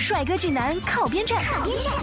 [0.00, 1.44] 帅哥俊男靠边站，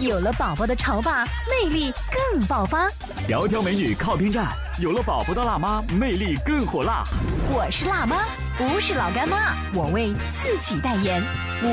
[0.00, 2.88] 有了宝宝的潮爸魅力更爆发。
[3.28, 7.02] 窈窕美女靠边站，有了宝宝的辣妈魅力更火辣。
[7.50, 8.24] 我是辣妈，
[8.56, 11.20] 不是老干妈，我为自己代言。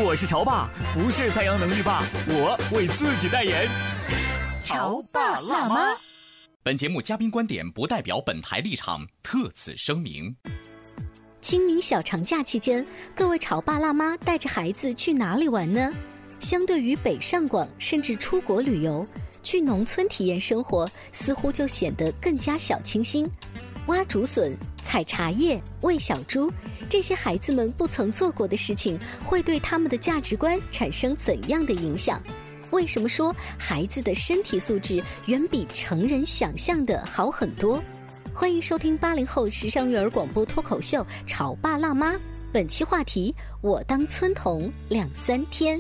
[0.04, 3.68] 我是潮爸，不是太阳能浴霸，我为自己代言。
[4.66, 5.96] 潮爸辣妈。
[6.64, 10.36] 本节目嘉宾观点不代表本台立场，特此声明。
[11.40, 12.84] 清明小长假期间，
[13.16, 15.92] 各位潮爸辣妈带着孩子去哪里玩呢？
[16.40, 19.06] 相对于北上广甚至出国旅游，
[19.42, 23.30] 去农村体验生活似乎就显得更加小清新。
[23.88, 26.52] 挖竹笋、采茶叶、喂小猪，
[26.90, 32.22] 这些孩子们不曾做过的事情，会对他们的价值观产生怎样的影响？
[32.72, 37.82] 为什么说孩子的身体素质远比成人想象的好很多？
[38.34, 42.14] 欢迎收听八零后时尚育儿广播脱口秀《潮爸辣妈》，
[42.52, 45.80] 本期话题：我当村童两三天。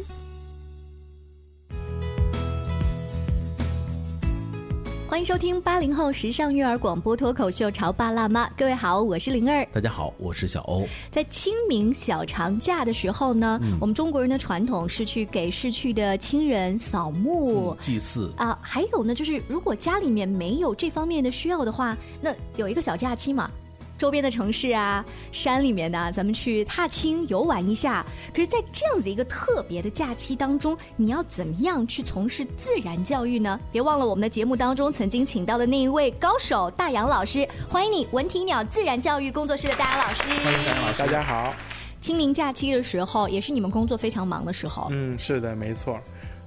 [5.15, 9.65] 欢迎收听八零后时尚育儿广播脱口秀《潮爸辣妈》，各位好，我是灵儿。
[9.71, 10.85] 大家好，我是小欧。
[11.09, 18.59] 在清明小长假的时候呢，我们中国人的传统是去给逝去的亲人扫墓、祭祀啊。
[18.61, 23.49] 还有呢，就是如果家里面没有这方面的需要的话，那有一个小假期嘛。
[23.97, 28.05] 周边的城市啊，山里面呢，咱们去踏青游玩一下。
[28.33, 33.59] 可是，在这样子的一个特别的假期当中，你要怎么样去从事自然教育呢？
[33.71, 40.23] 别忘了我们的节目当中曾经请到的那一位高手大杨老师，欢迎你，文体鸟自然教育工作室的大杨老师。
[40.43, 41.53] 欢迎大杨老师，大家好。
[42.01, 44.89] 清明假期的时候，也是你们工作非常忙的时候。
[44.91, 45.99] 嗯，是的，没错。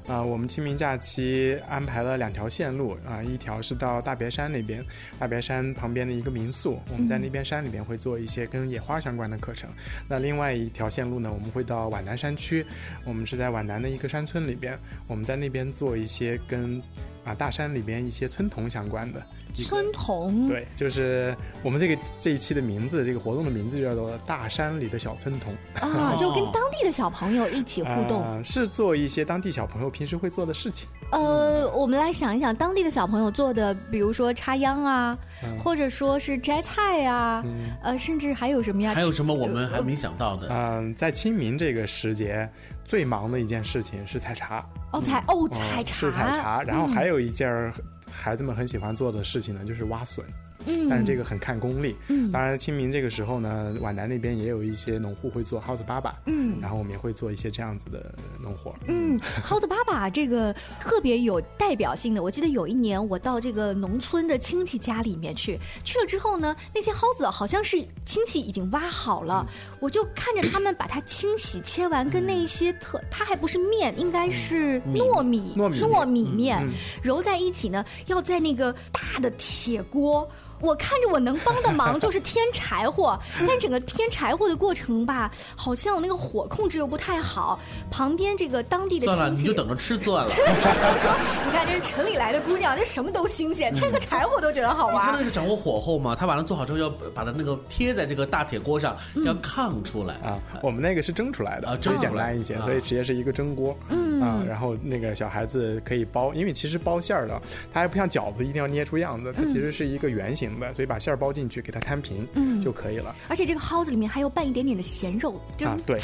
[0.08, 4.82] 啊，我们清明假期安排了两条线路啊，一条是到大别山那边，
[5.18, 9.68] 大别山旁边的一个民宿，我们在那边山里边会做一些跟野花相关的课程。
[10.08, 12.64] 那另外一条线路呢，我们会到皖南山区，
[13.04, 16.82] 我们是在皖南的一个山村里边，我们在那边做一些跟
[17.22, 19.22] 啊大山里边一些村童相关的。
[19.64, 30.88] 村童对，就是我们这个这一期的名字，这个活动的名字叫做“大山里的小村童”啊，就跟当地的小朋友一起互动，是做一些当地小朋友平时会做的事情。
[31.10, 35.18] 呃，我们来想一想，当地的小朋友做的，比如说插秧啊，
[35.58, 37.42] 或者说是摘菜呀，
[37.82, 38.92] 呃，甚至还有什么呀？
[38.94, 40.48] 还有什么我们还没想到的？
[40.50, 42.48] 嗯，在清明这个时节，
[42.84, 44.64] 最忙的一件事情是采茶。
[44.92, 47.72] 哦，采哦，采茶是采茶，然后还有一件儿。
[48.20, 50.26] 孩子们很喜欢做的事情呢，就是挖笋。
[50.68, 51.96] 嗯，但是这个很看功力。
[52.08, 56.12] 嗯，当然清明这个时候呢，皖南那边也有一些农户会做蒿子粑粑。
[56.26, 58.74] 嗯，然后我们也会做一些这样子的农活。
[58.86, 62.22] 嗯，蒿子粑粑这个特别有代表性的。
[62.22, 69.46] 我记得有一年我到这个农村的亲戚家里面去，去了之后呢，那些蒿子好像是亲戚已经挖好了，
[69.80, 76.68] 我就看着他们把它清洗切完，跟那一些特，它还不是面，应该是糯米糯米糯米面
[77.02, 80.28] 揉在一起呢，要在那个大的铁锅。
[80.60, 87.58] 我看着我能帮的忙 就是添柴火，但整个添柴火的过程吧，好像我那个火控制又不太好。
[87.90, 90.30] 旁边这个当地的算了，你就等着吃算了。
[90.36, 91.10] 我说，
[91.46, 95.06] 你看这是城里来的姑娘，这什么都新鲜，添个柴火都觉得好玩。
[95.06, 96.14] 他那是掌握火候嘛？
[96.14, 100.38] 他把它做好之后，要把它那个贴在这个大铁锅上，要炕出来啊。
[100.62, 103.76] 我们那个是蒸出来的，蒸简单一些，所以直接是一个蒸锅。
[103.88, 107.40] 嗯啊，然后那个小孩子可以包，因为其实包馅儿的，
[107.72, 110.47] 它还不像饺子一定要捏出样子，它其实是一个圆形。
[110.74, 113.14] 所以把馅儿包进去，给它摊平，嗯，就可以了。
[113.28, 116.00] 而且这个蒿子里面还要拌一点点的咸肉，啊，对。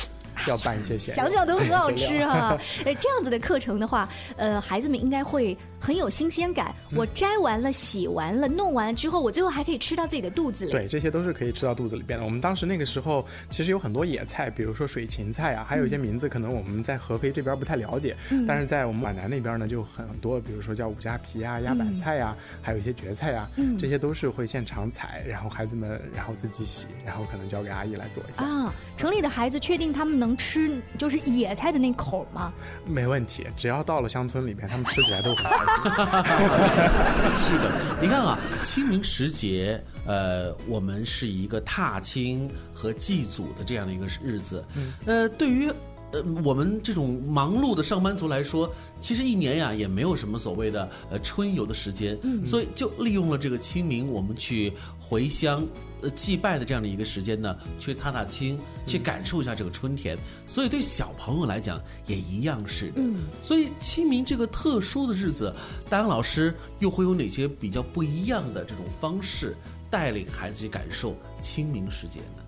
[0.48, 2.58] 要拌一些咸，想想都很好吃哈。
[2.84, 6.74] 哎，这样子的课程的话，呃，孩子们应该会很有新鲜感。
[6.96, 10.72] 我摘完了、洗完了、弄完了之后，我最后还可以吃到自己的肚子里。
[10.72, 12.24] 对，这些都是可以吃到肚子里边的。
[12.24, 18.16] 我们当时那个时候其实有很多野菜，比如说水芹菜啊，还有一些名字可能我们在合肥这边不太了解，
[18.48, 23.48] 但是在我们皖南那边呢就很多，比如说叫五加皮啊、鸭板菜呀，还有一些蕨菜啊，
[23.78, 28.44] 这些都是会现场采，然后孩子们然后自己洗，然后可能交给阿姨来做一下。
[28.44, 30.24] 啊，城里的孩子确定他们能。
[30.24, 32.50] 能吃就是野菜的那口吗？
[32.86, 35.66] 没问题，只要到了乡村里面，他们吃起来都很开心。
[37.38, 44.64] 是的，你看啊，清明时节，呃，我们是一个踏青和祭祖的这样的一个日子。
[45.04, 45.70] 呃，对于
[46.14, 52.16] 呃我们这种忙碌的上班族来说，其实一年呀也没有什么所谓的呃春游的时间，
[52.46, 55.66] 所以就利用了这个清明，我们去回乡。
[56.02, 60.14] 呃，祭拜的这样的一个时间呢，去踏踏青，去感受一下这个春天。
[60.46, 62.94] 所以对小朋友来讲也一样是的。
[62.96, 65.54] 嗯，所以清明这个特殊的日子，
[65.88, 69.56] 丹阳老师又会有哪些比较不一样的这种方式
[69.90, 72.43] 带领孩子去感受清明时节呢？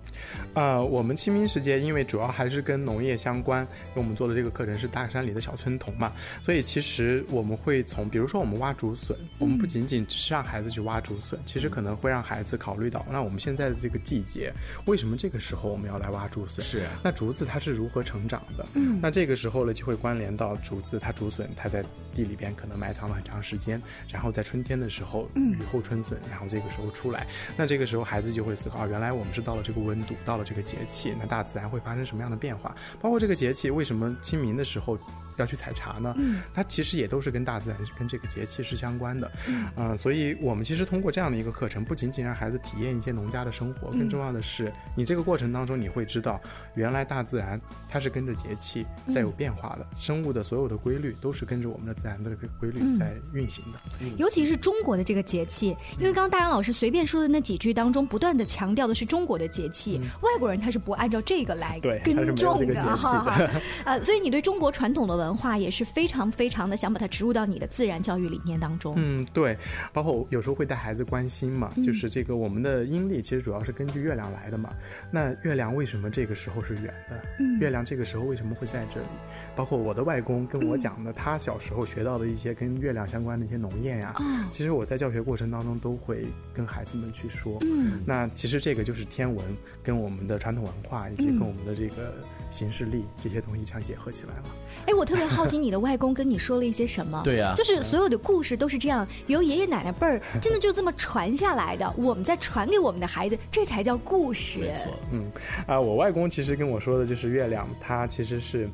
[0.57, 6.11] 呃，我们清明时节，因为主要还是跟农业相关，因为我们做的这个课程是大山里的小村童嘛，
[6.41, 14.51] 所以其实我们会从，比如说我们挖竹笋，我们不仅仅只是让孩子去挖竹笋，其实可能会让孩子考虑到，那我们现在的这个季节，
[14.85, 16.65] 为什么这个时候我们要来挖竹笋？
[16.65, 18.65] 是啊那竹子它是如何成长的？
[18.73, 21.83] 嗯，那这个时候呢，就会关联到竹子，它竹笋它在
[22.15, 23.79] 地里边可能埋藏了很长时间，
[24.11, 32.73] 然后在春天的时候，雨后春笋，然后这个时候出来，那这个时候孩子就会思考，啊原来我们是到了这个温度，到了这个节气，那大自然会发生什么样的变化？
[33.01, 34.97] 包括这个节气，为什么清明的时候
[35.37, 36.13] 要去采茶呢？
[36.17, 39.31] 嗯，它其实也都是跟大自然、跟这个节气是相关的。
[39.77, 46.41] 嗯、所以我们其实通过这样的一个课程，不仅仅让孩子体验一些农家的生活，更重要的是，你这个过程当中你会知道，
[46.75, 53.79] 原来大自然它是跟着节气在有变化的，生物的所有的规律都是跟着我们的自然的规律在运行的。
[54.17, 63.61] 尤其是中国的这个节气，因为刚刚大杨老师随便说的那几句当中，不断的强调的是中国的节气，外国人他是不按照这个来对跟种的哈哈的。
[63.85, 68.93] 呃，所以你对中国传统的文化也是非常非常的想把它植入到你的自然教育理念当中。
[68.97, 69.57] 嗯，对，
[69.91, 74.69] 包括有时候会带孩子关心嘛，就是这个我们的阴历其实主要是根据月亮来的嘛。
[75.11, 77.21] 那月亮为什么这个时候是圆的？
[77.39, 79.07] 嗯月亮这个时候为什么会在这里？
[79.55, 87.57] 包括我的外公跟我讲的，他小时候学到的一些跟月亮相关的一些农业呀、嗯其实我在教学过程当中都会跟孩子们去说。
[87.61, 89.45] 嗯，那其实这个就是天文
[89.83, 92.13] 跟我们的传统文化以及跟我们的这个
[92.49, 94.43] 形式力这些东西相结合起来了。
[94.85, 97.21] 哎，我特别好奇你的外公跟你说了一些什么？
[97.25, 104.59] 对呀就是所有的故事都是这样，由爷爷奶奶辈儿 真的就这么传下来的，我们再传给我们的孩子，这才叫故事。
[104.59, 105.29] 没错，嗯，
[105.65, 108.69] 啊、我外公其实跟我说的就是月亮，它其实是，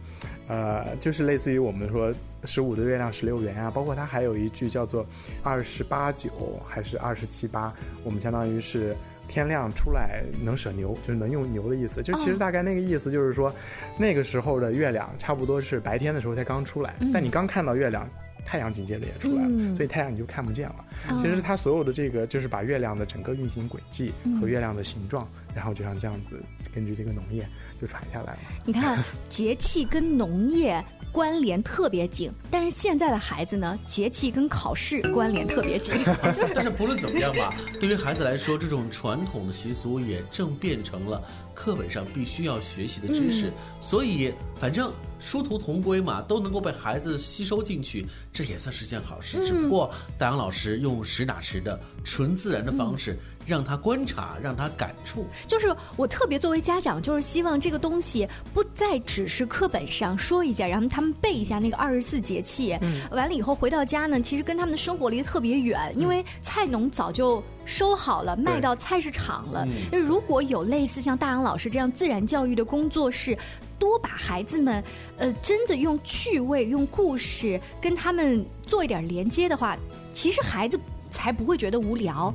[0.47, 2.13] 呃，就是类似于我们说
[2.43, 5.05] 十五的月亮十六圆啊，包括它还有一句叫做
[5.41, 6.29] 二十八九
[6.67, 7.73] 还是二十七八，
[8.03, 8.95] 我们相当于是。
[9.27, 12.01] 天亮出来能舍牛，就是能用牛的意思。
[12.01, 13.53] 就其实大概那个意思就是说，
[13.97, 18.07] 那个时候的月亮差不多是白天的时候才刚出来，但你刚看到月亮，
[18.45, 20.85] 太阳紧接着也出来了，嗯所以太阳你就看不见了。
[21.09, 26.41] 哦其实它所有的这个就是把月亮的整个运行轨迹和月亮的形状，然后就像这样子，
[26.73, 27.47] 根据这个农业
[27.81, 28.39] 就传下来了。
[28.65, 35.95] 你看，节气跟农业关联特别紧，但是现在的孩子呢，节气跟考试关联特别紧。
[36.55, 41.21] 但是不论怎么样吧，对于孩子来说，这种传统的习俗也正变成了
[41.53, 43.51] 课本上必须要学习的知识。
[43.81, 49.45] 所以，反正殊途同归嘛，都能够被孩子吸收进去，这也算是件好事。
[49.45, 53.17] 只不过大杨老师用实打实的、纯自然的方式，
[53.47, 55.25] 让他观察，让他感触。
[55.47, 62.77] 就是我特别作为家长，就是希望这个东西不再只是课本上说一下，然后他们背一下那个二十四节气，
[63.11, 69.67] 完了以后回到家呢，其实跟他们的生活离得特别远，因为菜农早就收好了，卖到菜市场了。
[69.91, 73.37] 那如果有类似像大杨老师这样自然教育的工作室，
[73.79, 74.83] 多把孩子们，
[75.17, 79.77] 呃，真的用趣味、用故事跟他们做一点连接的话，
[80.13, 80.79] 其实孩子
[81.13, 82.33] 才不会觉得无聊。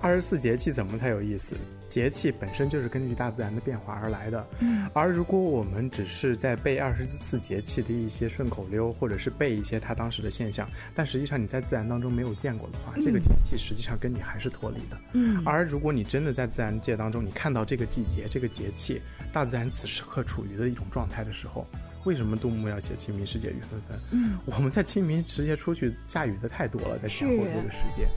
[0.00, 1.56] 二十四节气怎么才有意思？
[1.90, 4.46] 节气本身就是根据大自然的变化而来的。
[4.60, 14.96] 嗯，而如果我们只是在背二十四节气的一些顺口溜，或者是背一些它当时的现象，但实际上你在自然当中没有见过的话，这个节气实际上跟你还是脱离的。
[15.14, 21.66] 嗯，而如果你真的在自然界当中，你看到这个季节、这个节气，大自然此时刻处于的一种状态的时候。
[22.04, 23.98] 为什么杜牧要写清明时节雨纷纷？
[24.10, 28.08] 嗯，我们在清明时节出去下雨的太多了，在前后这个时节，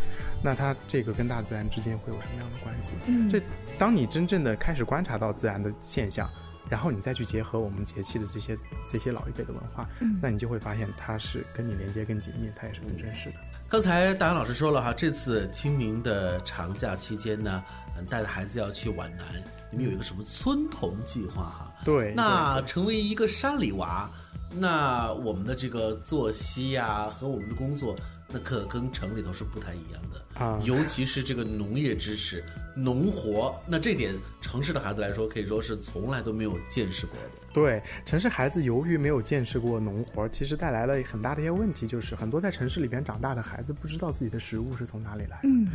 [0.43, 2.93] 那它这个跟大自然之间会有什么样的关系？
[3.07, 3.41] 嗯，这
[3.77, 6.29] 当你真正的开始观察到自然的现象，
[6.69, 8.57] 然后你再去结合我们节气的这些
[8.89, 13.35] 这些老一辈的文化，嗯，那你就会发现它是跟你连接更紧密，它也是更真实的。
[13.74, 17.63] 刚才大杨老师说了哈，这次清明的长假期间呢，
[17.98, 19.25] 嗯，带着孩子要去皖南，
[19.72, 21.74] 你们有一个什么村童计划哈？
[21.84, 24.08] 对，那成为一个山里娃，
[24.51, 27.96] 那我们的这个作息呀、和我们的工作，
[28.33, 32.43] 那可跟城里头是不太一样的啊尤其是这个农业知识、
[32.75, 37.53] 农活，那这点城市的孩子来说，可以说是从来都没有见识过的。
[37.53, 45.49] 对，城市孩子由于没有见识过农活，其实带来了很大的一些问题，就是很多在城市里边长大的孩子不知道自己的食物是从哪里来的。
[45.49, 45.67] 嗯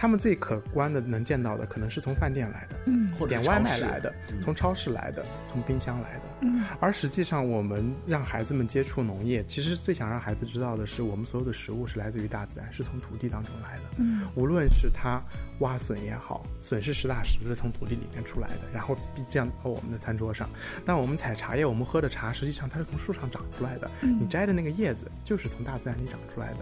[0.00, 6.22] 他们最可观的能见到的，可能是从饭店来的，嗯或者点外卖来的，从超市来的，从冰箱来的。
[6.40, 13.82] 嗯而实际上，我们让孩子们接触农业，其实最想让孩子知道的是，我们所有的食物是来自于大自然，是从土地当中来的。
[13.98, 15.20] 嗯无论是它
[15.58, 18.96] 挖笋也好，笋是实打实的从土地里面出来的，然后
[19.28, 20.48] 降到我们的餐桌上。
[20.82, 23.90] 那我们采茶叶，我们喝的茶，实际上它是从树上长出来的。
[24.00, 26.56] 你摘的那个叶子，就是从大自然里长出来的。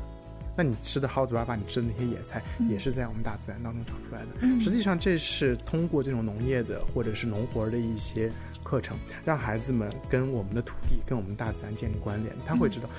[0.58, 4.60] 那你吃的蒿子粑粑，你吃的那些野菜，也是在我们大自然当中长出来的。
[4.60, 8.28] 实际上，这是通过这种农业的或者是农活的一些
[8.64, 12.34] 课程，让孩子们跟我们的土地、跟我们大自然建立关联。
[12.44, 12.90] 他会知道，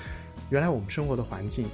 [0.48, 1.66] 原来我们生活的环境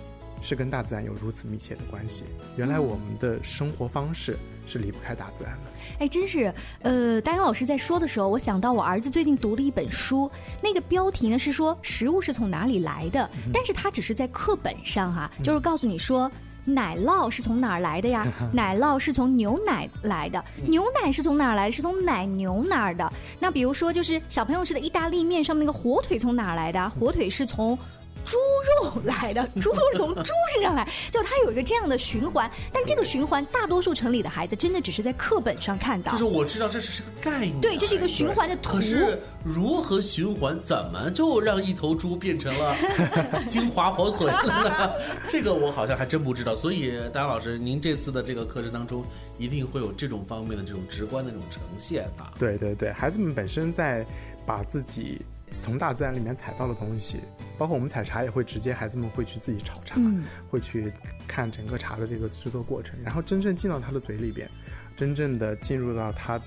[0.46, 2.22] 是跟大自然有如此密切的关系。
[2.56, 5.62] 原来我们的生活方式是离不开大自然的。
[5.98, 10.30] 哎，真是，呃，大英老师在说的时候，我想到我儿子最近读的一本书，
[10.62, 16.30] 那个标题呢是说食物是从哪里来的，但是它只是在课本上哈、就是告诉你说。
[16.68, 18.26] 奶酪是从哪儿来的呀？
[18.52, 21.70] 奶酪是从牛奶来的，牛奶是从哪儿来的？
[21.70, 23.08] 是从奶牛那儿的。
[23.38, 26.90] 那比如说，就是小朋友吃的意大利面上面那个火腿从哪儿来的？
[26.90, 27.78] 火腿是从
[28.26, 28.36] 猪
[28.82, 32.50] 肉来的， 猪肉是从猪身上来，就它有一个这样的循环。
[32.72, 36.24] 但这个循环，大多数城里的孩子真的只是在课本上看到就是。
[36.24, 38.70] 我知道这是个概念，对，这是一个循环的图。
[38.70, 40.56] 可是如何循环？
[40.64, 42.74] 怎么就让一头猪变成了
[43.46, 44.92] 金华火腿了呢？
[45.28, 46.56] 这个我好像还真不知道。
[46.56, 49.04] 所以，大杨老师，您这次的这个课程当中，
[49.38, 52.32] 一定会有这种方面的这种直观的这种呈现啊。
[52.38, 54.04] 对对对，孩子们本身在
[54.44, 55.20] 把自己
[55.62, 57.20] 从大自然里面采到的东西，
[57.58, 60.92] 包括我们采茶也会直接，孩子们会去自己炒茶，嗯会去
[61.26, 64.48] 看整个茶的这个制作过程，然后真正进到他的嘴里边，
[64.96, 66.46] 真正的进入到他进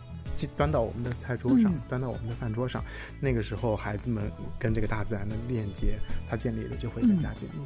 [0.56, 2.84] 端到我们的菜桌上，嗯端到我们的饭桌上，
[3.20, 5.98] 那个时候孩子们跟这个大自然的链接，
[6.30, 7.62] 它建立的就会更加紧密。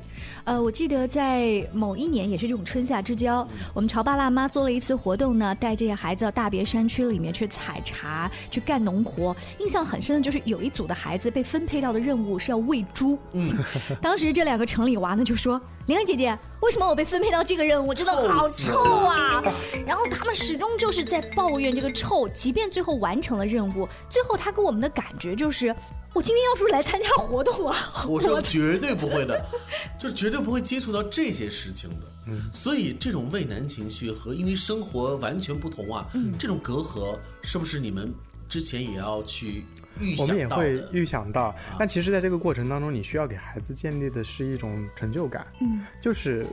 [0.45, 9.35] 呃，我记得在某一年也是这种春夏之交，我们潮爸辣妈做了一次活动呢，带这些孩子到大别山区里面去采茶、去干农活。
[9.59, 13.17] 印象很深的就是有一组的孩子被分配到的任务是要喂猪。
[13.33, 13.51] 嗯，
[14.01, 17.93] 当时这两个城里娃呢就说：“玲儿姐姐，为什么我被分配到这个任务？
[17.93, 19.41] 真的好臭啊！”
[19.85, 25.75] 然后他们始终就是在抱怨这个臭，即便最后完成了任务，最后他给我们的感觉就是。
[26.13, 29.43] 我今天要是来参加活动啊， 我是绝对不会的，
[29.99, 31.95] 就是绝对不会接触到这些事情的。
[32.27, 38.13] 嗯，所以这种畏难情绪和因为生活完全不同啊，这种隔阂是不是你们
[38.47, 39.65] 之前也要去
[39.99, 40.47] 预我们也？
[40.47, 46.45] 会预想到，但其实，在这个过程当中，你需要给孩子建立的是一种成就感，嗯，就是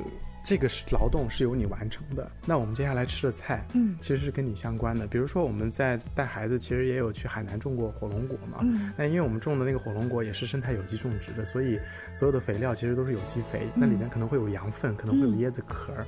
[0.44, 2.30] 这个是劳动是由你完成的。
[2.46, 5.06] 那我们接下来吃的菜，嗯其实是跟你相关的。
[5.06, 11.78] 比如说，我们在带孩子，其实也有去海南种过火龙果嘛，嗯那因为我们种的那个火龙果也是生态有机种植的，所以
[12.14, 16.06] 所有的肥料其实都是有机肥，那里面可能会有羊粪，可能会有椰子壳儿。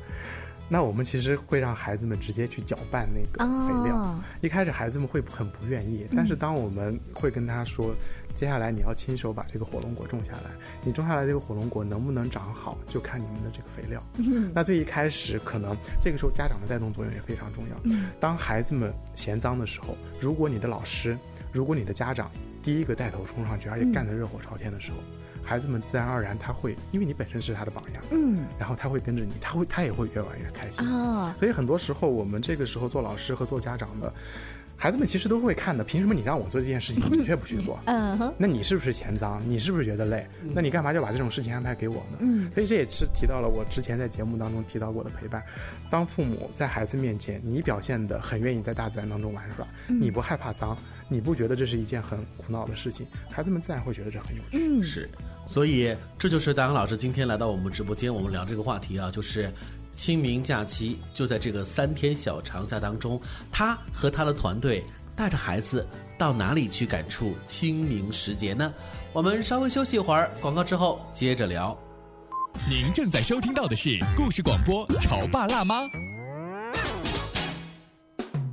[0.69, 7.95] 那我们其实会让孩子们直接去搅拌那个肥料，哦一开始孩子们会很不愿意，但是当我们会跟他说，
[8.35, 10.51] 接下来你要亲手把这个火龙果种下来，
[10.83, 14.03] 你种下来这个火龙果能不能长好，就看你们的这个肥料。
[14.55, 17.99] 那最一开始可能这个时候家长的带动作用也非常重要。
[18.19, 21.17] 当孩子们嫌脏的时候，如果你的老师，
[21.53, 22.31] 如果你的家长
[22.63, 24.97] 第一个带头冲上去，而且干得热火朝天的时候，
[25.45, 30.87] 孩子们自然而然他会，因为你本身是他的榜样，嗯然后他会跟着你，他会他也会越玩越开心。
[30.87, 34.13] 啊，所以很多时候，我们这个时候做老师和做家长的，
[34.83, 35.85] 孩子们其实都会看的。
[35.85, 37.79] 凭什么你让我做这件事情，你却不去做？
[37.85, 39.41] 嗯哼，那你是不是嫌脏？
[39.49, 40.27] 你是不是觉得累？
[40.53, 42.19] 那你干嘛就把这种事情安排给我呢？
[42.19, 45.41] 嗯，所以这也是提到了我之前在节目当中提到过的陪伴。
[45.89, 50.77] 当父母在孩子面前，你表现的很愿意在大自然当中玩耍，你不害怕脏，
[51.09, 54.59] 你不觉得这是一件很苦恼的事情，孩子们自然会觉得这很有趣。
[54.59, 55.09] 嗯，是，
[55.47, 59.49] 所以这就是大杨老师今天来到我们直播间，我们聊这个话题啊，就是
[59.95, 63.21] 清明假期就在这个三天小长假当中，
[63.51, 64.85] 他和他的团队
[65.15, 65.87] 带着孩子
[66.19, 68.73] 到哪里去感触清明时节呢？
[69.13, 71.77] 我们稍微休息一会儿，广告之后接着聊。
[72.69, 75.83] 您正在收听到的是故事广播《潮爸辣妈》。《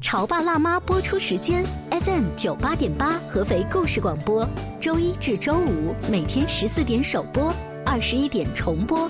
[0.02, 4.48] 潮爸辣妈》播出时间：FM 九八点八，合肥故事广播，
[4.82, 7.54] 周一至周五每天十四点首播，
[7.86, 9.10] 二十一点重播。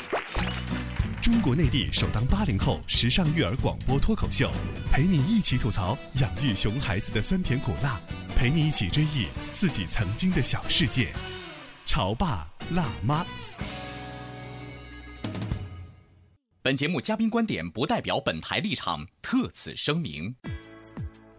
[1.21, 4.49] 中国内地首档八零后时尚育儿广播脱口秀，
[4.91, 8.01] 陪你一起吐槽养育熊孩子的酸甜苦辣，
[8.35, 11.09] 陪你一起追忆自己曾经的小世界。
[11.85, 13.23] 潮爸辣妈。
[16.63, 20.33] 本节目嘉宾观点不代表本台立场，特此声明。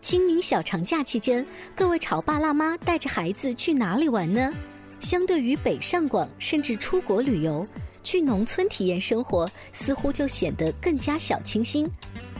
[0.00, 4.52] 清明小长假期间，各位潮爸辣妈带着孩子去哪里玩呢？
[5.00, 7.66] 相对于北上广甚至出国旅游。
[8.02, 11.90] 去农村体验生活，似乎就显得更加小清新。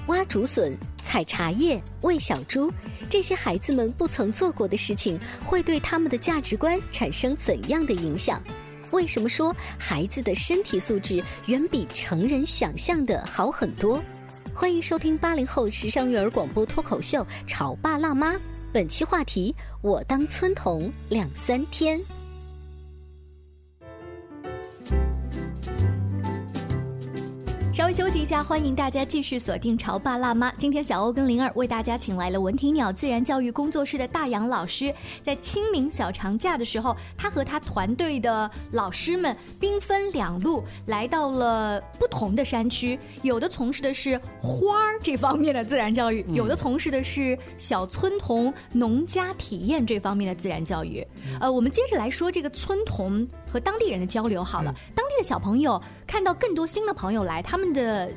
[0.09, 2.73] 挖竹笋、采茶叶、喂小猪，
[3.09, 8.43] 这些孩子们不曾做过的事情，会对他们的价值观产生怎样的影响？
[8.91, 14.03] 为什么说孩子的身体素质远比成人想象的好很多？
[14.53, 18.35] 欢迎收听八零后时尚育儿广播脱口秀《潮爸辣妈》，
[18.71, 21.99] 本期话题：我当村童两三天。
[27.73, 30.51] 稍微休息一下，欢迎大家继续锁定《潮爸辣妈》。
[30.59, 34.95] 今天小欧跟灵儿为大家请来了文体鸟自然教育工作室的大杨老师。
[35.23, 42.99] 在清明小长假的时候，他和他团队的老师们兵分两路，来到了不同的山区。
[43.23, 51.07] 有的从事的是花儿这方面的自然教育，有的从事的是小村童农家体验这方面的自然教育。
[51.41, 54.75] 呃，我们接着来说这个村童和当地人的交流好了。
[54.95, 55.81] 当地的小朋友
[56.13, 57.73] 看到更多新的朋友来，他们。
[57.73, 58.13] 的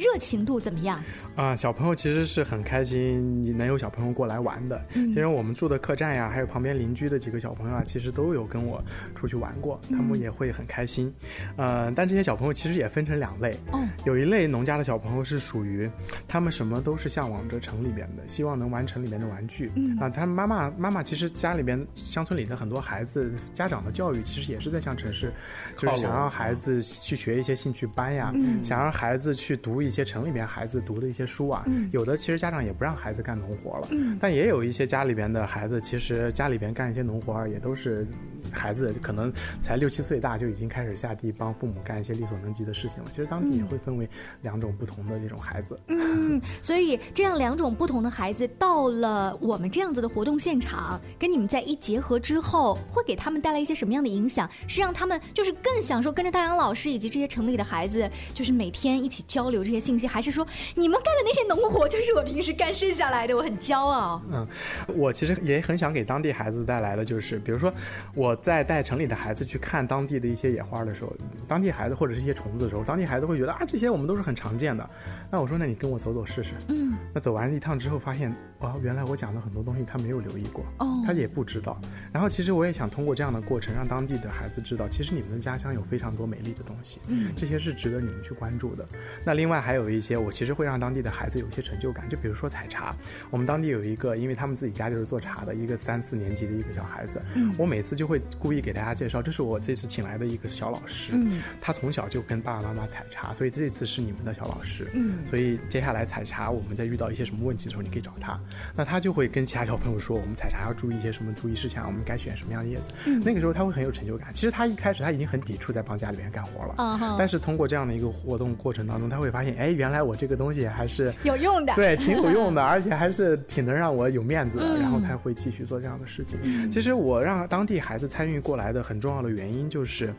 [0.00, 0.98] 热情度怎么样？
[1.36, 4.82] 啊，小朋友其实是很开心，能有小朋友过来玩的。
[4.94, 8.82] 因为我们住的客栈呀，还有旁边邻居的几个小朋友啊，其实都有跟我
[9.14, 11.12] 出去玩过，他们也会很开心。
[11.56, 13.52] 呃，但这些小朋友其实也分成两类。
[13.72, 15.88] 哦，有一类农家的小朋友是属于，
[16.26, 19.70] 他们什么都是向往着城里边的，希望能玩城里面的玩具。
[19.76, 25.30] 嗯啊，他妈妈妈妈其实家里边乡村里的很多孩子家长的教育其实也是在向城市，
[25.76, 28.32] 就是想让孩子去学一些兴趣班呀，
[28.64, 31.26] 想让孩子去读一些城里边孩子读的一些。
[31.30, 38.04] 书啊，有的其实家长也不让孩子干农活了，但也有一些家里边的孩子，其实家里边干一些农活儿也都是。
[38.52, 43.08] 孩子可能才六七岁大，就已经开始下地帮父母干一些力所能及的事情了。
[43.10, 44.08] 其实当地也会分为
[44.42, 45.78] 两种不同的这种孩子。
[45.86, 54.50] 嗯， 所以这样两种不同的孩子到了我们这样子的活动现场，跟你们在一结合之后，会给他们带来一些什么样的影响？
[54.66, 63.34] 是让他们就是更享受跟着大杨老师以及这些城里的孩子，就是每天一起交流这些信息，还是说你们干的那些农活就是我平时干剩下来的？
[63.34, 64.20] 我很骄傲。
[64.30, 64.46] 嗯，
[64.88, 67.72] 我其实也很想给当地孩子带来的就是，比如说
[68.14, 68.36] 我。
[68.50, 71.12] 在带城里的孩子去看当地的一些野花的时候，
[71.46, 74.90] 当地孩子或者是一些虫子的时候，当地孩子会觉得啊，这些我们都是很常见的。
[75.30, 76.54] 那我说，那你跟我走走试试。
[76.68, 76.96] 嗯。
[77.14, 81.78] 那走完一趟之后，发现哦，原来我讲的很多东西他没有留意过，哦，他也不知道。
[82.12, 88.88] 然后其实我也想通过这样的过程，让当地的孩子知道，其实你们的家乡有非常多美丽的东西，嗯，这些是值得你们去关注的。
[89.24, 92.96] 那另外还有一些，我其实会让当地的孩子有一些成就感，就比如说采茶。
[93.30, 98.20] 我们当地有一个，因为他们自己家就是做茶的一个三四年级的一个小孩子，嗯，我每次就会。
[98.38, 108.40] 故意给大家介绍，这是我这次请来的一个小老师，嗯，他从小就跟爸爸妈妈采茶，所以这次是你们的小老师，嗯，所以接下来采茶，我们在遇到一些什么问题的时候，你可以找他，
[108.74, 114.32] 那他就会跟其他小朋友说，我们采茶要注意一些什么注意事项，我们该选什么样的叶子，嗯，那个时候他会很有成就感。
[114.32, 126.38] 其实他一开始他已经很抵触在帮家里面干活了，啊但是通过这样的一个活动过程当中，他会发现，哎，原来我这个东西还是有用的，对，挺有用的， 而且还是挺能让我有面子的，然后他会继续做这样的事情。
[126.70, 129.00] 其实我让当地孩子参与过来的很。
[129.00, 130.12] 重要的原因就是，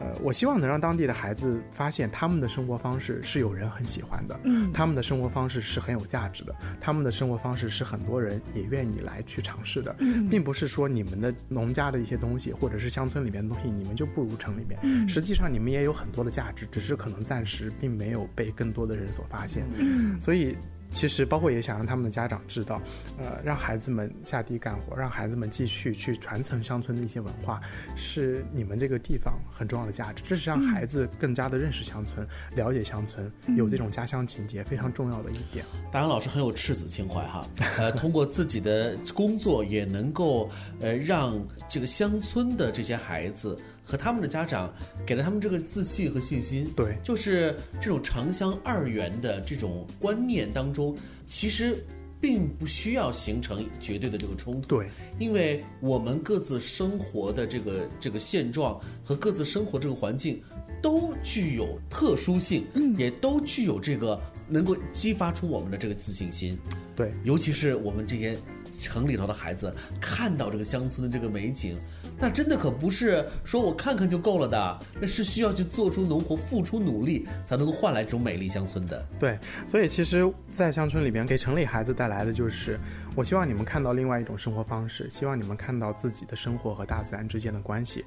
[0.00, 20.56] 呃，我希望能让当地的孩子发现他们的生活方式是有人很喜欢的，嗯，他们的生活方式是很有价值的，他们的生活方式是很多人也愿意来去尝试的，嗯，并不是说你们的农家的一些东西或者是乡村里面的东西，你们就不如城里面，嗯，实际上你们也有很多的价值，只是可能暂时并没有被更多的人所发现，嗯，所以。
[20.90, 22.80] 其实，包括也想让他们的家长知道，
[23.18, 27.60] 呃，让孩子们下地干活，让孩子们继续去传承乡村的一些文化，
[27.96, 30.22] 是你们这个地方很重要的价值。
[30.24, 32.24] 这是让孩子更加的认识乡村、
[32.54, 35.64] 了解乡村，有这种家乡情节非常重要的一点。
[35.90, 37.44] 大杨老师很有赤子情怀哈，
[37.76, 40.48] 呃，通过自己的工作也能够
[40.80, 41.34] 呃让
[41.68, 43.58] 这个乡村的这些孩子。
[43.84, 44.72] 和他们的家长
[45.04, 51.84] 给了他们这个自信和信心，对，就是这种城乡二元的这种观念当中，其实
[52.20, 54.68] 并不需要形成绝对的这个冲突。
[54.68, 60.42] 对，因为我们各自生活的这个这个现状和各自生活这个环境，
[60.80, 64.18] 都具有特殊性，嗯，也都具有这个
[64.48, 66.58] 能够激发出我们的这个自信心。
[66.96, 68.34] 对，尤其是我们这些
[68.78, 71.76] 城里头的孩子，看到这个乡村的这个美景，
[72.24, 79.06] 那真的可不是说我看看就够了的，那是需要去做出农活、付出努力，才能够换来这种美丽乡村的。
[79.20, 79.38] 对，
[79.70, 82.80] 所以其实，在乡村里边给城里孩子带来的就是，
[83.16, 88.04] 我希望你们看到另外一种生活方式，希望你们看到自己的生活和大自然之间的关系。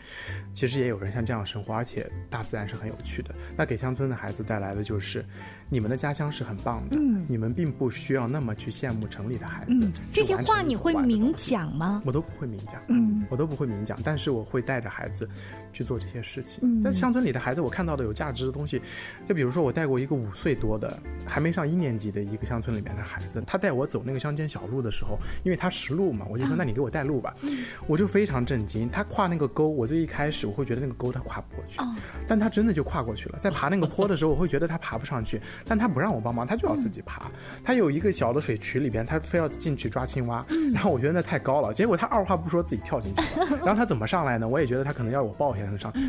[0.53, 3.33] 其实也有人像这样生活，而且大自然是很有趣的。
[3.55, 5.23] 那给乡村的孩子带来的就是，
[5.69, 9.71] 你们的家乡是很棒的，嗯你们并不需要那么去羡慕城里的孩子。
[9.81, 12.01] 嗯，这些话你会明讲吗？
[12.05, 15.29] 我都不会明讲，嗯，我都不会明讲，但是我会带着孩子
[15.77, 16.59] 去做这些事情。
[16.63, 18.81] 嗯但乡村里的孩子，我看到的有价值的东西，
[19.27, 27.33] 就比如说我带过一个五岁多的，还没上一年级的一个乡村里面的孩子，他带我走那个乡间小路的时候，因为他识路嘛，我就说那你给我带路吧，
[27.85, 31.95] 我就非常震惊，他跨那个沟，我最一开始我会觉得那个沟他跨不过去，哦
[32.27, 33.39] 但他真的就跨过去了。
[33.41, 37.31] 在爬那个坡的时候，我会觉得他爬不上去，但他不让我帮忙，他就要自己爬。
[37.63, 43.47] 他有一个小的水渠里边，他非要进去抓青蛙，然后我觉得那太高了，结果他二话不说自己跳进去了。
[43.65, 44.47] 然后他怎么上来呢？
[44.47, 45.65] 我也觉得他可能要我抱一下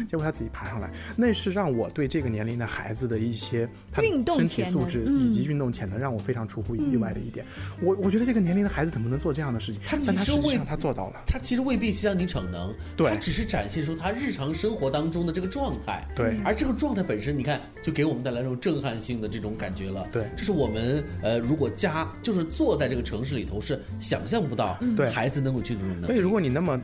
[0.09, 0.90] 结果他自己爬上来。
[1.16, 7.44] 那是让我对这个年龄的孩子的一些他的运动身体素质嗯以及运动潜能，让我非常出乎意外的一点。
[7.81, 9.81] 我我觉得这个年龄的孩子怎么能做这样的事情？
[9.87, 11.23] 他其实为实际上他做到了。
[11.27, 16.07] 他其实未必像你逞能，对他只是展现出他日常生活当中的这个状态。
[16.14, 20.07] 对而这个状态本身，你看就给我们带来这种震撼性的这种感觉了。
[20.12, 24.79] 对这是我们呃，如果家就是坐在这个城市里头是想象不到
[25.12, 26.07] 孩子能够具有这种能力。
[26.07, 26.81] 所以，如果你那么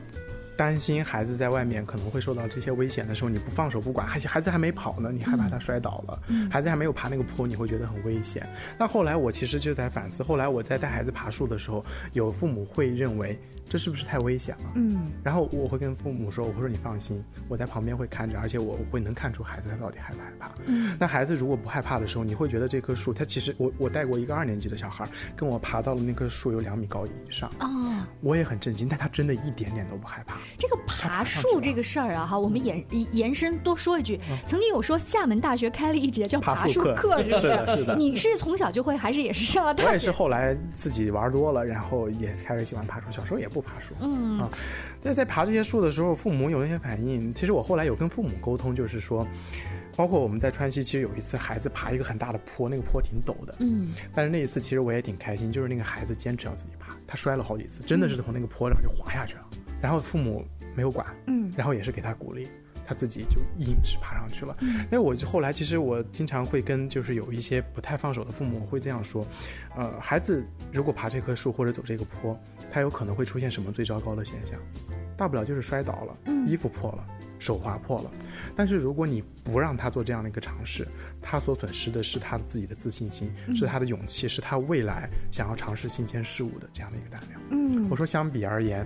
[0.57, 6.19] 担心孩子在外面可能会受到这些危险的时候，你不放手不管，孩孩子还没跑呢，你害怕他摔倒了；
[6.51, 8.47] 孩子还没有爬那个坡，你会觉得很危险。
[8.77, 14.71] 那后来我其实就在反思，后来我在带孩子爬树的时候，有父母会认为这是不是太危险了？
[14.75, 20.51] 嗯，然后我会跟父母说，我会说你放心，我在旁边会看着，而且我会能看出孩子他到底害不害怕。
[20.65, 30.37] 嗯，那孩子如果不害怕的时候，你会觉得这棵树，他其实我我带过一个二年级的小孩，跟我爬到了那棵树有两米高以上，哦，我也很震惊，但他真的一点点都不害怕。
[30.57, 39.93] 这个爬树这个事儿啊，哈，我们延延伸多说一句，曾经有说厦门大学开了一节叫爬树课课，是不是的是的你是从小就会，还是也是上了大学？
[39.93, 43.09] 也是后来自己玩多了，然后也开始喜欢爬树。
[43.09, 44.51] 小时候也不爬树，嗯啊，
[45.01, 47.33] 但是在爬这些树的时候，父母有那些反应。
[47.33, 49.25] 其实我后来有跟父母沟通，就是说，
[49.95, 59.45] 包括我们在川西，其实有一次孩子爬一个很大的坡，那个坡挺陡的，嗯，但是那一次其实我也挺开心，就是那个孩子坚持要自己爬，他摔了好几次，真的是从那个坡上就滑下去了，
[59.81, 62.49] 然后父母没有管，嗯然后也是给他鼓励。
[62.85, 69.25] 他自己就硬是爬上去了，因为我就后来其实我经常会跟就是有一些不太放手的父母会这样说，
[69.75, 72.37] 呃，孩子如果爬这棵树或者走这个坡，
[72.69, 74.59] 他有可能会出现什么最糟糕的现象？
[75.17, 77.07] 大不了就是摔倒了，衣服破了，
[77.39, 78.11] 手划破了。
[78.53, 80.85] 但是如果你不让他做这样的一个尝试，
[81.21, 87.41] 他所损失的是他自己的自信心，是他的勇气，是他未来想要尝试新鲜事物的这样的一个胆量。
[87.51, 88.85] 嗯我说相比而言，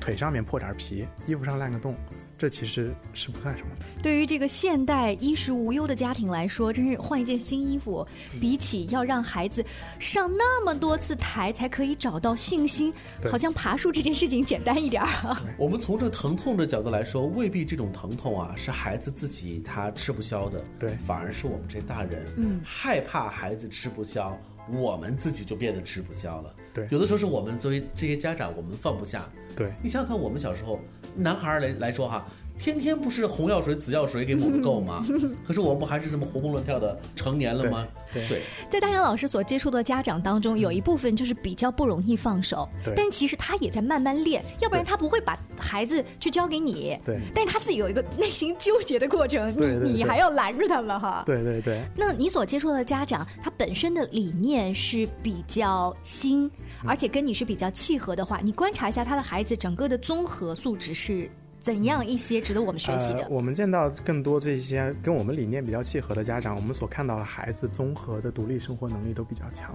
[0.00, 1.96] 腿上面破点皮，衣服上烂个洞，
[2.44, 3.82] 这其实是不算什么的。
[4.02, 8.06] 对于这个现代衣食无忧的家庭来说，真是换一件新衣服，
[8.38, 9.64] 比起要让孩子
[9.98, 12.92] 上那么多次台才可以找到信心，
[13.30, 15.42] 好像爬树这件事情简单一点儿啊。
[15.56, 24.38] 我们从这个疼痛的角度来说，未必这种疼痛啊是孩子自己他吃不消的，对反而是我们这大人，嗯害怕孩子吃不消，
[24.70, 26.54] 我们自己就变得吃不消了。
[26.72, 29.28] 对有的时候是我们作为这些家长，我们放不下。
[29.56, 30.80] 对，你想想看，我们小时候，
[31.14, 32.26] 男孩儿来来说哈，
[32.58, 35.04] 天天不是红药水、紫药水给抹不够吗？
[35.44, 37.86] 可是我们不还是这么活蹦乱跳的成年了吗？
[38.12, 46.96] 对对，在大杨老师所接触的家长当中，有一部分就是比较不容易放手，对但其实他也在慢慢练，要不然他不会把孩子去交给你。
[47.04, 51.24] 对但是他自己有一个内心纠结的过程，你你还要拦着他了哈。
[51.26, 56.48] 对对对，那你所接触的家长，他本身的理念是比较新，
[56.86, 61.28] 而且跟你是比较契合的话，你观察一下他的孩子整个的综合素质是
[61.64, 63.28] 怎样一些值得我们学习的呃。？
[63.30, 69.74] 我们见到更多这些跟我们理念比较契合的家长，我们所看到的孩子综合的独立生活能力都比较强，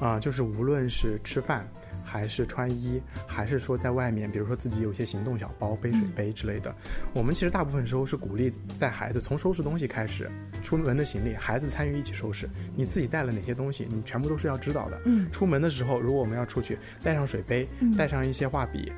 [0.00, 1.64] 啊、就是无论是吃饭。
[2.02, 6.74] 还是穿衣，还是说在外面，比如说自己有些行动小包、背水杯之类的，
[7.14, 10.28] 我们其实大部分时候是鼓励在孩子从收拾东西开始，
[10.60, 15.00] 出门的行李，孩子参与一起收拾，你自己带了哪些东西，你全部都是要知道的。
[15.04, 18.90] 嗯出门的时候，如果我们要出去，带上水杯，带上一些画笔，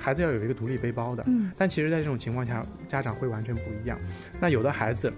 [0.00, 1.22] 孩子要有一个独立背包的。
[1.26, 3.96] 嗯但其实，在这种情况下，家长会完全不一样。
[4.40, 5.12] 那有的孩子。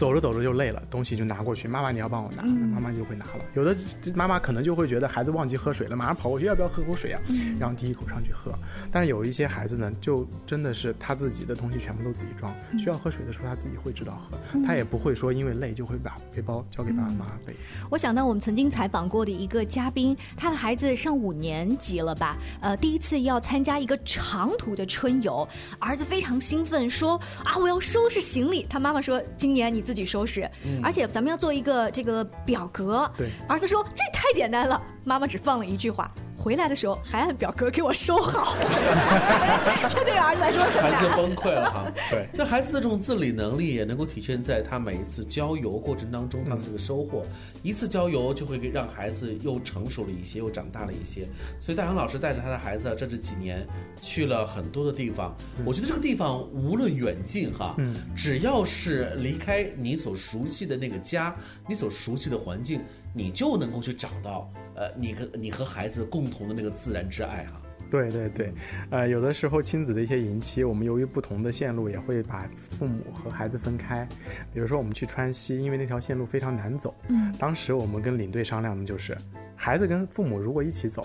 [0.00, 3.44] 走着走着就累了，东西就拿过去，妈妈你要帮我拿，嗯妈妈就会拿了。
[3.52, 3.76] 有的
[4.14, 7.20] 妈妈可能就会觉得孩子忘记喝水了，马上跑过去要不要喝口水啊？
[7.28, 8.50] 嗯然后第一口上去喝。
[8.90, 17.54] 但是有一些孩子呢，就真的是他自己的东西全部都自己装，嗯需要喝水的时候他自己会知道喝，他也不会说因为累就会把背包交给爸爸妈妈背。
[17.90, 22.38] 我想到我们曾经采访过的一个嘉宾，他的孩子上五年级了吧？
[22.62, 25.46] 呃，第一次要参加一个长途的春游，
[25.78, 28.64] 儿子非常兴奋，说啊，我要收拾行李。
[28.70, 30.48] 他妈妈说，今年你自己收拾，
[30.84, 33.10] 而且咱们要做一个这个表格。
[33.18, 36.08] 对儿子说这太简单了，妈妈只放了一句话。
[36.42, 38.56] 回来的时候还按表格给我收好，
[39.90, 41.10] 这对儿子来说很孩子。
[41.14, 41.92] 崩溃了哈。
[42.10, 47.22] 对这孩子的这种自理能力也能够体现在他每一次郊游过程当中他的这个收获。
[47.62, 51.28] 一次郊游就会给让孩子又成熟了一些，又长大了一些。
[51.58, 53.66] 所以大杨老师带着他的孩子，这这几年
[54.00, 55.36] 去了很多的地方。
[55.64, 61.36] 我觉得这个地方无论远近哈，嗯只要是离开你所熟悉的那个家，
[61.68, 62.80] 你所熟悉的环境，
[63.12, 67.60] 你就能够去找到呃，你和你和孩子共同的那个自然之爱哈。
[67.90, 68.52] 对对对，
[68.90, 74.06] 呃，有的时候亲子的一些营期，我们由于不同的线路，也会把父母和孩子分开。
[74.54, 79.16] 比如说我们去川西，因为那条线路非常难走，嗯，当时我们跟领队商量的就是，
[79.56, 81.04] 孩子跟父母如果一起走，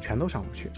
[0.00, 0.68] 全都上不去；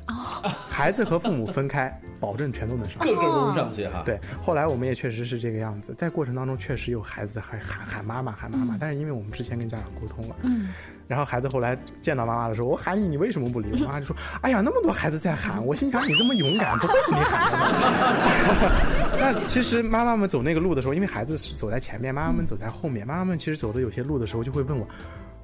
[0.69, 2.99] 孩子和父母分开，保证全都能上。
[2.99, 4.03] 个个都能上去哈。
[4.05, 10.69] 对，后来我们也确实是这个样子，在过程当中确实有孩子还喊喊妈妈喊妈妈，但是因为我们之前跟家长沟通了，嗯，
[11.09, 13.79] 然后孩子后来见到妈妈的时候，我喊你，你为什么不理我？
[13.87, 17.73] 妈妈就说：“哎呀，那么多孩子在喊，我心想你这么勇敢，不会是你喊的吧？”
[19.19, 24.87] 那其实妈妈们走那个路的时候，因为孩子是走在前面，妈妈们走在后面，妈妈们其实走的有些路的时候就会问我。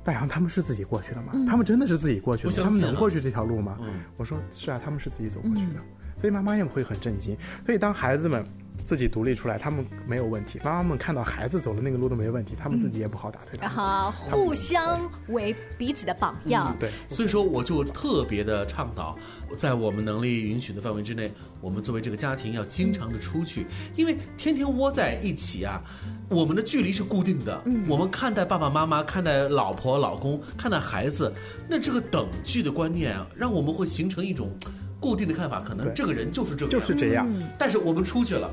[0.04, 1.32] 大洋他们是自己过去的吗？
[1.48, 2.56] 他们真的是自己过去的吗？
[2.64, 3.76] 他们能过去这条路吗？
[3.80, 5.80] 嗯我说是啊，他们是自己走过去的，
[6.20, 7.36] 所以妈妈也会很震惊。
[7.64, 8.44] 所以当孩子们
[8.86, 13.80] 自己独立出来，他们没有问题，妈妈们看到孩子走的那个路都没问题，他们自己也不好打退堂鼓。
[13.80, 16.76] 啊，互相为彼此的榜样。
[16.78, 19.16] 对，所以说，我就特别的倡导，
[19.56, 23.66] 在我们能力允许的范围之内，我们作为这个家庭要经常的出去，
[23.96, 25.82] 因为天天窝在一起啊，
[26.28, 27.62] 我们的距离是固定的。
[27.66, 31.32] 嗯，我们看待爸爸妈妈、看待老婆、老公、看待孩子，
[31.68, 34.54] 那这个等距的观念啊，让我们会形成一种
[35.00, 37.28] 固定的看法，可能这个人就是这个样子，就是这样。
[37.58, 38.50] 但是我们出去了，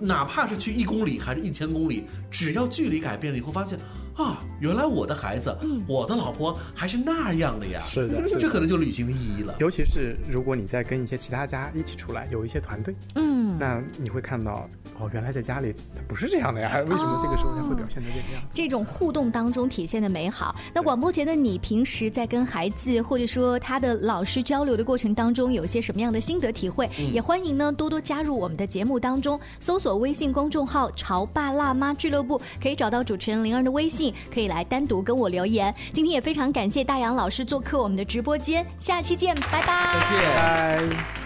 [0.00, 3.78] 哪怕是去一公里还是一千公里，只要距离改变了以后，发现
[4.14, 7.80] 啊，原来我的孩子，我的老婆还是那样的呀。
[7.80, 9.54] 是的， 是的这可能就旅行的意义了。
[9.60, 13.25] 尤其是如果你在跟一些其他家一起出来，有一些团队，嗯，
[13.58, 18.48] 那你会看到，哦，原来在家里他不是这样的呀，为什么这个时候他会表现的这个样子？
[18.52, 20.54] 这种互动当中体现的美好。
[20.74, 26.88] 那广播前的你，平时在跟孩子或者说他的老师交流的过程当中，有一些什么样的心得体会？
[27.12, 35.74] 也欢迎呢多多加入我们的节目当中，搜索微信公众号“潮爸辣妈俱乐部”，可以找到主持人灵儿的微信，可以来单独跟我留言。
[35.92, 39.94] 今天也非常感谢大杨老师做客我们的直播间，下期见，拜拜。
[39.94, 40.90] 再见。
[40.90, 41.25] 拜。